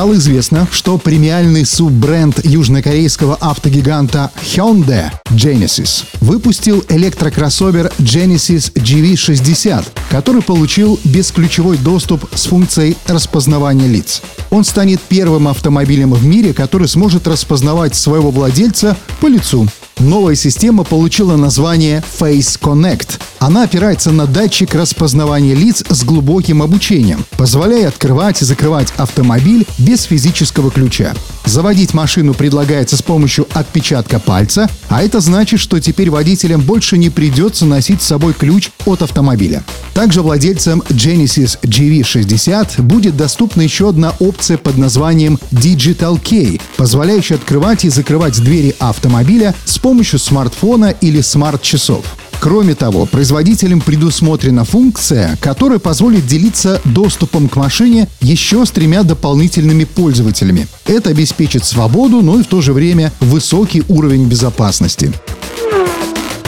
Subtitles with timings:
[0.00, 10.98] Стало известно, что премиальный суббренд южнокорейского автогиганта Hyundai Genesis выпустил электрокроссовер Genesis GV60, который получил
[11.04, 14.22] бесключевой доступ с функцией распознавания лиц.
[14.48, 19.68] Он станет первым автомобилем в мире, который сможет распознавать своего владельца по лицу.
[20.00, 23.20] Новая система получила название Face Connect.
[23.38, 30.04] Она опирается на датчик распознавания лиц с глубоким обучением, позволяя открывать и закрывать автомобиль без
[30.04, 31.12] физического ключа.
[31.44, 37.10] Заводить машину предлагается с помощью отпечатка пальца, а это значит, что теперь водителям больше не
[37.10, 39.64] придется носить с собой ключ от автомобиля.
[39.92, 47.84] Также владельцам Genesis GV60 будет доступна еще одна опция под названием Digital Key, позволяющая открывать
[47.84, 52.04] и закрывать двери автомобиля с помощью смартфона или смарт-часов.
[52.40, 59.84] Кроме того, производителям предусмотрена функция, которая позволит делиться доступом к машине еще с тремя дополнительными
[59.84, 60.66] пользователями.
[60.86, 65.12] Это обеспечит свободу, но и в то же время высокий уровень безопасности.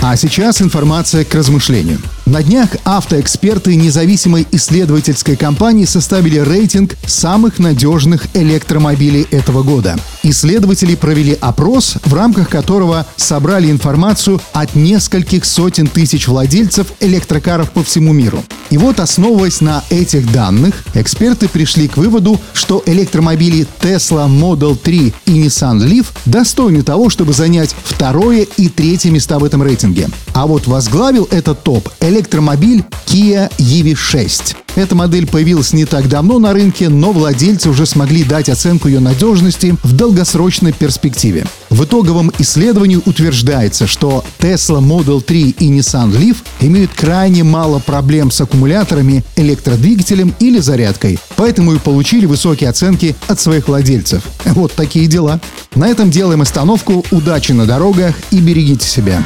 [0.01, 1.99] А сейчас информация к размышлению.
[2.33, 9.99] На днях автоэксперты независимой исследовательской компании составили рейтинг самых надежных электромобилей этого года.
[10.23, 17.85] Исследователи провели опрос, в рамках которого собрали информацию от нескольких сотен тысяч владельцев электрокаров по
[17.85, 18.43] всему миру.
[18.71, 25.13] И вот, основываясь на этих данных, эксперты пришли к выводу, что электромобили Tesla Model 3
[25.27, 30.09] и Nissan Leaf достойны того, чтобы занять второе и третье места в этом рейтинге.
[30.33, 31.91] А вот возглавил этот топ
[32.23, 34.57] электромобиль Kia EV6.
[34.75, 39.01] Эта модель появилась не так давно на рынке, но владельцы уже смогли дать оценку ее
[39.01, 41.45] надежности в долгосрочной перспективе.
[41.69, 48.31] В итоговом исследовании утверждается, что Tesla Model 3 и Nissan Leaf имеют крайне мало проблем
[48.31, 54.23] с аккумуляторами, электродвигателем или зарядкой, поэтому и получили высокие оценки от своих владельцев.
[54.47, 55.41] Вот такие дела.
[55.75, 57.05] На этом делаем остановку.
[57.11, 59.25] Удачи на дорогах и берегите себя.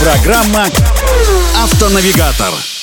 [0.00, 0.66] Программа
[1.62, 2.77] «Автонавигатор».